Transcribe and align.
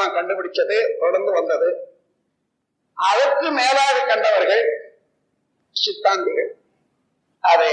கூட்டம் 0.00 0.16
கண்டுபிடிச்சது 0.18 0.76
தொடர்ந்து 1.02 1.30
வந்தது. 1.38 1.68
அதற்கு 2.94 3.48
மேலாக 3.58 3.96
கண்டவர்கள் 4.10 4.64
சித்தாந்திகள். 5.76 6.50
அதை 7.52 7.72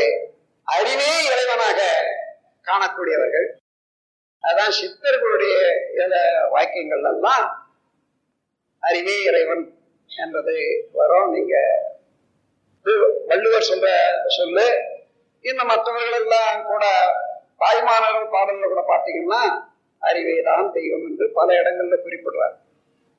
அறிவே 0.76 1.12
இறைவனாக 1.30 1.80
காணக்கூடியவர்கள். 2.68 3.48
அதான் 4.48 4.76
சித்தர்களுடைய 4.80 5.56
வாக்கியங்கள் 6.56 7.06
எல்லாம் 7.12 7.48
அறிவே 8.84 9.16
இறைவன் 9.30 9.64
என்றது 10.10 10.58
வரும். 11.00 11.32
நீங்க 11.36 11.56
வள்ளுவர் 13.30 13.70
சொல்ற 13.70 13.88
சொல்லு. 14.38 14.68
இன்னும் 15.48 15.72
மற்றவர்கள் 15.72 16.20
எல்லாம் 16.22 16.60
கூட 16.72 16.86
தாய்மானவர் 17.62 18.34
பாடல்கள் 18.36 18.74
கூட 18.74 18.84
பார்த்தீங்கன்னா 18.92 19.42
அறிவை 20.02 20.38
தான் 20.42 20.72
தெய்வம் 20.72 21.06
என்று 21.10 21.26
பல 21.34 21.48
இடங்கள்ல 21.62 21.98
குறிப்பிடுறாங்க 22.06 22.58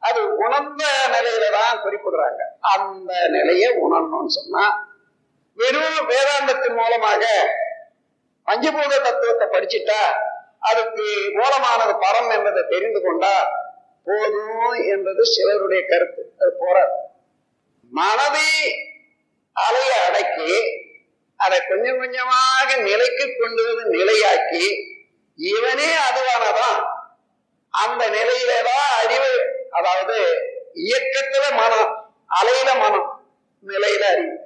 அது 0.02 0.20
உணர்ந்த 0.36 0.82
நிலையில 1.14 1.46
தான் 1.50 1.80
குறிப்பிடுறாங்க. 1.84 2.40
அந்த 2.72 3.12
நிலையை 3.28 3.70
உணரணும்னு 3.84 4.32
சொன்னா 4.36 4.64
வெறும் 5.58 6.08
வேதாந்தத்தின் 6.10 6.78
மூலமாக 6.80 7.22
பஞ்சபூத 8.46 8.92
தத்துவத்தை 8.98 9.46
படிச்சுட்டா 9.54 10.00
அதுக்கு 10.60 11.06
மூலமானது 11.34 11.94
பரம் 12.04 12.30
என்பதை 12.30 12.62
தெரிந்து 12.68 13.00
கொண்டா 13.00 13.34
போதும் 14.06 14.74
என்பது 14.92 15.22
சிலருடைய 15.26 15.80
கருத்து. 15.86 16.22
அது 16.40 16.52
போறாது 16.58 16.96
மனதை 17.92 18.50
அலைய 19.56 19.92
அடக்கி 20.06 20.52
அதை 21.40 21.58
கொஞ்சம் 21.68 21.98
கொஞ்சமாக 21.98 22.68
நிலைக்கு 22.82 23.26
கொண்டு 23.40 23.62
வந்து 23.68 23.84
நிலையாக்கி 23.98 24.64
இவனே 25.38 25.96
அதுவானதான் 25.96 26.80
அந்த 27.70 28.08
நிலையிலதான் 28.08 29.04
அறிவு 29.04 29.32
அதாவது 29.70 30.16
இயக்கத்துல 30.74 31.54
மனம் 31.56 31.92
அலையில 32.40 32.78
மனம் 32.78 33.32
நிலையில 33.66 34.02
அறிவு. 34.02 34.36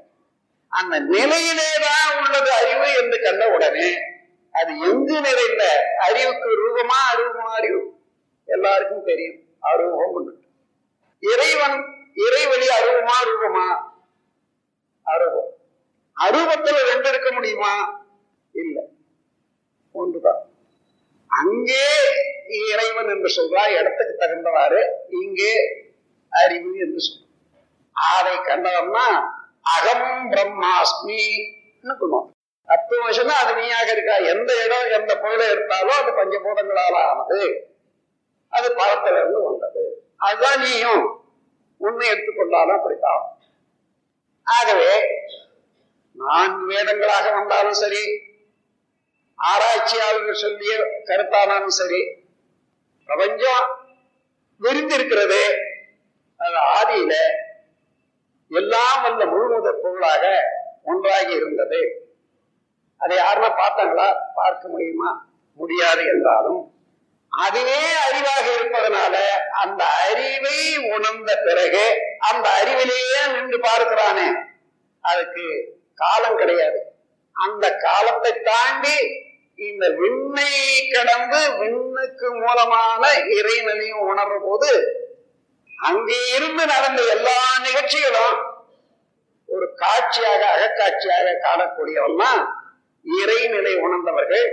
அந்த 0.69 1.01
நிலையிலேதான் 1.01 2.19
உள்ளது 2.19 2.53
அறிவு 2.53 2.99
என்று 2.99 3.23
கண்ட 3.23 3.49
உடனே 3.49 3.89
அது 4.55 4.79
எங்கு 4.81 5.21
நிறைந்த 5.21 5.65
அறிவுக்கு 5.99 6.49
ரூபமா 6.61 6.99
அருவமா 7.13 7.51
அறிவு? 7.53 8.01
எல்லாருக்கும் 8.45 9.05
தெரியும். 9.05 9.39
அருவம் 9.61 10.45
இறைவன் 11.21 11.79
இறைவழி 12.17 12.69
அருவமா 12.79 13.17
ரூபமா 13.25 13.67
அருவம் 15.07 15.51
அருவத்துல 16.17 16.83
ரெண்டு 16.83 17.09
இருக்க 17.09 17.33
முடியுமா? 17.33 18.05
இல்லை. 18.53 18.83
ஒன்றுதான். 19.93 20.52
அங்கே 21.33 21.87
இறைவன் 22.49 23.09
என்று 23.09 23.29
சொல்றா 23.37 23.71
இடத்துக்கு 23.81 24.15
தகுந்தவாறு 24.19 24.81
இங்கே 25.09 25.55
அறிவு 26.29 26.79
என்று 26.79 26.99
சொல்ற 26.99 27.21
அதை 27.93 28.35
கண்டவன்னா 28.39 29.07
அகம் 29.61 30.31
பிரம்மாஸ்மி 30.31 31.23
சொல்லுவோம் 31.85 32.31
தத்துவம் 32.69 33.31
அது 33.35 33.63
நீயாக 33.63 33.93
இருக்கா? 33.93 34.17
எந்த 34.17 34.65
இடம் 34.65 34.91
எந்த 34.91 35.19
பொருளை 35.19 35.49
எடுத்தாலும் 35.49 35.97
அது 35.97 36.11
பஞ்சபூதங்களால் 36.11 36.99
ஆனது. 37.03 37.69
அது 38.49 38.75
பழத்துல 38.75 39.19
இருந்து 39.19 39.43
வந்தது. 39.43 40.05
அதுதான் 40.17 40.61
நீயும். 40.61 41.05
உண்மை 41.77 42.11
எடுத்துக்கொண்டாலும் 42.11 42.77
அப்படித்தான். 42.77 43.23
ஆகவே 44.45 44.93
நான்கு 46.17 46.75
வேதங்களாக 46.75 47.33
வந்தாலும் 47.33 47.73
சரி 47.73 48.03
ஆராய்ச்சியாளர்கள் 49.51 50.43
சொல்லிய 50.45 50.73
கருத்தானாலும் 51.07 51.77
சரி 51.81 52.01
பிரபஞ்சம் 53.05 53.65
விரிந்திருக்கிறது. 54.61 55.43
அது 56.37 56.59
ஆதியில 56.75 57.15
எல்லாம் 58.49 59.03
வந்த 59.03 59.25
முழுமுதற் 59.25 59.83
பொருளாக 59.83 60.25
ஒன்றாகி 60.85 61.33
இருந்தது. 61.33 61.81
அதை 62.97 63.17
யாருன்னா 63.19 63.51
பார்த்தாங்களா 63.57 64.17
பார்க்க 64.35 64.69
முடியுமா? 64.69 65.27
முடியாது 65.59 66.05
என்றாலும் 66.05 66.61
அதுவே 67.29 67.81
அறிவாக 68.07 68.47
இருப்பதனால 68.55 69.17
அந்த 69.63 69.85
அறிவை 69.85 70.59
உணர்ந்த 70.95 71.37
பிறகு 71.45 71.85
அந்த 72.19 72.49
அறிவிலேயே 72.61 73.21
நின்று 73.33 73.59
பார்க்கிறானே. 73.59 74.27
அதுக்கு 75.01 75.45
காலம் 75.95 76.37
கிடையாது. 76.37 76.81
அந்த 77.33 77.77
காலத்தை 77.77 78.33
தாண்டி 78.41 78.97
இந்த 79.69 79.85
விண்ணை 80.01 80.53
கடந்து 80.95 81.41
விண்ணுக்கு 81.61 82.29
மூலமான 82.43 83.03
இறைநிலையும் 83.37 84.07
உணர்ற 84.11 84.37
போது 84.47 84.71
அங்கே 85.89 86.21
இருந்து 86.37 86.65
நடந்த 86.67 87.01
எல்லா 87.15 87.37
நிகழ்ச்சிகளும் 87.67 88.39
ஒரு 89.49 89.67
காட்சியாக 89.75 90.43
அகக்காட்சியாக 90.55 91.35
காணக்கூடியவெல்லாம் 91.47 92.43
இறைநிலை 93.05 93.73
உணர்ந்தவர்கள். 93.85 94.47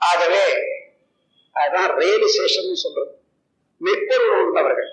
ஆகவே 0.00 0.46
அதுதான் 1.56 1.90
ரியலைசேஷன் 2.00 2.82
சொல்றது. 2.84 3.12
மெய்ப்பொருள் 3.80 4.32
உணர்ந்தவர்கள். 4.34 4.90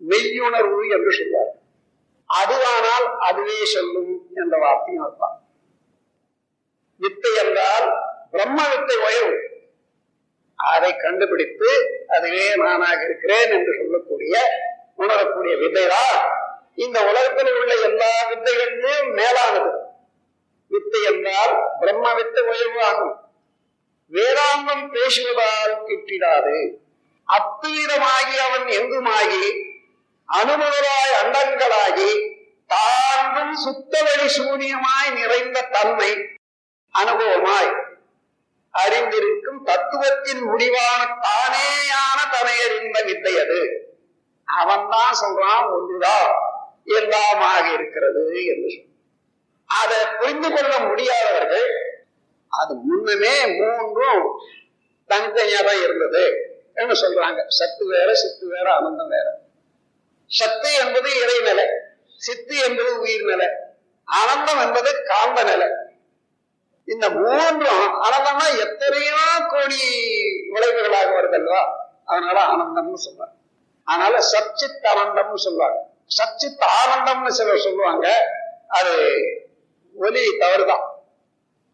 மெய்யுணர்வு 0.00 0.80
என்று 0.96 1.12
சொல்வார் 1.18 1.52
அதுவானால் 2.30 3.06
அதுவே 3.28 3.58
சொல்லும் 3.74 4.12
என்ற 4.34 4.54
வார்த்தையும் 4.58 5.04
அர்த்தம் 5.04 5.36
வித்தை 7.00 7.32
என்றால் 7.42 7.86
பிரம்ம 8.46 8.76
வித்தை 8.76 8.96
அதை 10.56 10.96
கண்டுபிடித்து 10.96 12.00
அதுவே 12.08 12.56
நானாக 12.56 13.04
இருக்கிறேன் 13.04 13.50
என்று 13.50 13.74
சொல்லக்கூடிய 13.76 14.40
உணரக்கூடிய 14.96 15.54
வித்தைதான் 15.54 16.30
இந்த 16.74 17.04
உலகத்தில் 17.04 17.54
உள்ள 17.54 17.74
எல்லா 17.74 18.30
வித்தைகளிலும் 18.30 19.14
மேலானது. 19.14 19.78
வித்தை 20.68 21.02
என்றால் 21.02 21.62
பிரம்ம 21.80 22.14
வித்தை 22.14 22.42
உயர்வு 22.42 22.82
ஆகும். 22.82 23.20
வேதாந்தம் 24.12 24.92
பேசுவதால் 24.92 25.76
கிட்டிடாது. 25.86 26.74
அத்துவிதமாகி 27.28 28.36
அவன் 28.36 28.66
எங்குமாகி? 28.66 29.46
அனுமதராய் 30.32 31.16
அண்டங்களாகி 31.22 32.38
தாண்டும் 32.66 33.54
சுத்தவழி 33.66 34.28
சூனியமாய் 34.38 35.12
நிறைந்த 35.14 35.62
தன்மை 35.62 36.12
அனுபவமாய். 36.98 37.85
அறிந்திருக்கும் 38.82 39.60
தத்துவத்தின் 39.64 40.42
முடிவான 40.42 41.00
தானேயான 41.26 42.18
தனையர் 42.34 42.76
வித்தை 43.06 43.34
அது. 43.40 43.60
அவன் 44.48 44.88
தான் 44.88 45.16
சொல்றான் 45.22 45.66
ஒன்றுதான் 45.76 46.30
எல்லாமாக 46.98 47.64
இருக்கிறது 47.72 48.24
என்று 48.44 48.74
அதை 49.70 49.98
புரிந்து 50.18 50.48
கொள்ள 50.52 50.78
முடியாதவர்கள் 50.78 51.68
அது 52.52 52.74
முன்னமே 52.84 53.34
மூன்றும் 53.60 54.26
தனித்தனியா 55.10 55.60
தான் 55.64 55.82
இருந்தது 55.82 56.22
என்று 56.74 56.94
சொல்றாங்க. 56.94 57.40
சத்து 57.48 57.84
வேற 57.86 58.14
சித்து 58.14 58.46
வேற 58.48 58.66
ஆனந்தம் 58.74 59.08
வேற. 59.08 59.26
சத்து 60.30 60.70
என்பது 60.74 61.10
இறைநிலை 61.22 61.66
சித்து 62.20 62.56
என்பது 62.58 62.98
உயிர் 62.98 63.24
நிலை 63.24 63.48
ஆனந்தம் 64.08 64.60
என்பது 64.60 64.90
காந்த 65.02 65.42
நிலை 65.42 65.68
இந்த 66.86 67.10
மூன்றும் 67.10 68.02
ஆனந்தம்னா 68.02 68.58
எத்தனையோ 68.58 69.14
கோடி 69.48 69.80
விளைவுகளாக 70.50 71.10
வருதல்வா 71.10 71.62
அதனால 72.04 72.40
ஆனந்தம்னு 72.40 72.98
சொல்றாங்க. 73.06 73.34
அதனால 73.84 74.18
சச்சித் 74.18 74.86
ஆனந்தம்னு 74.86 75.34
சொல்லுவாங்க. 75.34 75.78
சச்சித் 76.06 76.64
ஆனந்தம்னு 76.80 77.28
சிலர் 77.28 77.58
சொல்லுவாங்க. 77.58 78.30
அது 78.68 78.94
ஒலி 79.94 80.36
தவறுதான். 80.38 80.84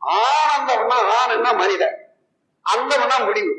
ஆனந்தம்னா 0.07 0.99
ஆனன்னா 1.21 1.57
மனிதன்? 1.57 1.97
அந்தம்னா 2.77 3.25
முடிவு. 3.25 3.55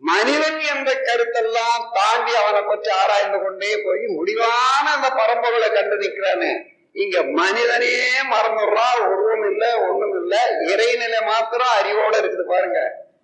மனிதன் 0.00 0.60
என்ற 0.60 0.92
கருத்தெல்லாம் 0.92 1.90
தாண்டி 1.92 2.34
அவனை 2.34 2.62
பற்றி 2.62 2.90
ஆராய்ந்து 2.90 3.42
கொண்டே 3.42 3.82
போய் 3.84 4.06
முடிவான 4.06 4.90
அந்த 4.90 5.08
பரம்பொருளை 5.10 5.72
கண்டு 5.72 5.96
நிற்கிறானே. 5.96 6.52
இங்க 6.94 7.22
மனிதனே 7.22 7.94
மறந்துடுறா 8.30 8.86
உருவம் 9.04 9.50
இல்ல 9.50 9.64
ஒண்ணும் 9.88 10.22
இல்ல 10.22 10.34
இறைநிலை 10.66 11.24
மாத்திரம் 11.24 11.74
அறிவோட 11.80 12.14
இருக்குது 12.18 12.46
பாருங்க. 12.48 12.80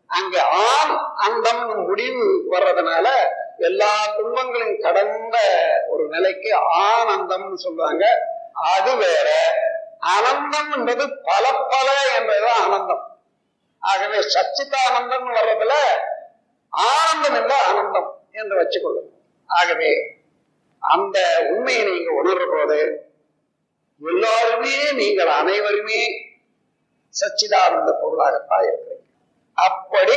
அங்க 0.06 0.42
ஆண் 0.42 0.94
அந்தம் 1.16 1.86
முடிவு 1.86 2.26
வர்றதுனால 2.50 3.06
எல்லா 3.58 4.14
துன்பங்களும் 4.16 4.78
கடந்த 4.80 5.36
ஒரு 5.88 6.08
நிலைக்கு 6.08 6.50
ஆனந்தம்னு 6.86 7.58
சொல்றாங்க. 7.64 8.04
அது 8.52 8.96
வேற. 8.96 9.28
ஆனந்தம் 9.98 10.72
என்பது 10.72 11.04
பல 11.22 11.44
பல 11.68 11.88
என்பதுதான் 12.16 12.60
ஆனந்தம் 12.62 13.04
ஆகவே 13.82 14.18
சச்சிதானந்தம் 14.34 15.28
வர்றதுல 15.34 15.74
ஆனந்தம் 16.72 17.34
என்ற 17.34 17.54
ஆனந்தம் 17.66 18.20
என்று 18.30 18.56
வச்சுக்கொள்ளும் 18.56 19.10
ஆகவே 19.46 19.90
அந்த 20.82 21.18
உண்மையை 21.48 21.84
நீங்க 21.84 22.10
உணர்ற 22.22 22.44
போது 22.52 22.78
எல்லாருமே 24.00 24.92
நீங்கள் 24.92 25.26
அனைவருமே 25.26 26.00
சச்சிதானந்த 27.14 27.90
பொருளாகத்தான் 28.02 28.64
இருக்கிறீங்க. 28.66 29.06
அப்படி 29.52 30.16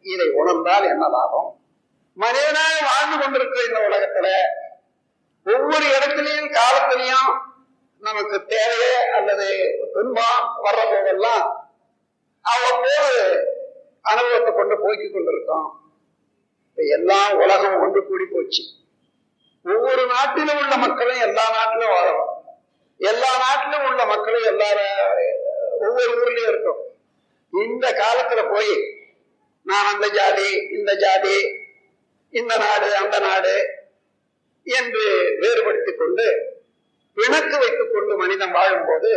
இதை 0.00 0.30
உணர்ந்தால் 0.30 0.84
என்ன 0.84 1.08
லாபம்? 1.08 1.60
மனிதனாக 2.12 2.76
வாழ்ந்து 2.82 3.16
கொண்டிருக்கிற 3.18 3.64
இந்த 3.64 3.80
உலகத்துல 3.88 4.28
ஒவ்வொரு 5.46 5.86
இடத்துலையும் 5.86 6.54
காலத்திலையும் 6.58 7.30
நமக்கு 7.98 8.46
தேவையே 8.46 9.08
அல்லது 9.08 9.48
துன்பம் 9.92 10.64
வர்ற 10.64 10.80
போதெல்லாம் 10.90 11.44
அவ்வப்போது 12.40 13.46
அனுபவத்தை 14.02 14.54
கொண்டு 14.54 14.78
போக்கி 14.80 15.06
கொண்டிருக்கோம். 15.08 15.68
இப்ப 16.68 16.82
எல்லாம் 16.82 17.38
உலகம் 17.38 17.80
ஒன்று 17.80 18.06
கூடி 18.06 18.24
போச்சு. 18.24 18.62
ஒவ்வொரு 19.64 20.06
நாட்டிலும் 20.06 20.56
உள்ள 20.56 20.76
மக்களும் 20.76 21.20
எல்லா 21.20 21.50
நாட்டிலும் 21.50 21.94
வாழணும் 21.94 22.38
எல்லா 23.00 23.30
நாட்டிலும் 23.38 23.86
உள்ள 23.88 24.00
மக்களும் 24.06 24.48
எல்லா 24.50 24.68
ஒவ்வொரு 25.80 26.12
ஊர்லயும் 26.18 26.50
இருக்கும் 26.50 26.80
இந்த 27.52 27.86
காலத்துல 28.00 28.40
போய் 28.50 28.74
நான் 29.66 29.90
அந்த 29.92 30.06
ஜாதி 30.10 30.48
இந்த 30.70 30.90
ஜாதி 30.96 31.36
இந்த 32.32 32.52
நாடு 32.58 32.88
அந்த 32.96 33.16
நாடு 33.18 33.54
என்று 34.66 35.04
வேறுபடுத்திக் 35.40 35.98
கொண்டு 35.98 36.26
பிணக்கு 37.16 37.56
வைத்துக் 37.58 37.92
கொண்டு 37.92 38.16
மனிதன் 38.16 38.52
வாழும்போது 38.52 39.12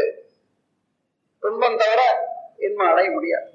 துன்பம் 1.44 1.78
தவிர 1.78 2.02
இன்பம் 2.58 2.90
அடைய 2.92 3.10
முடியாது. 3.12 3.48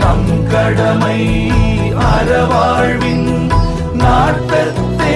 நம் 0.00 0.24
கடமை 0.52 1.18
அறவாழ்வின் 2.08 3.26
நாட்டத்தே 3.94 5.14